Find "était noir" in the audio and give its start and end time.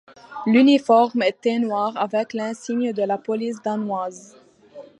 1.21-1.95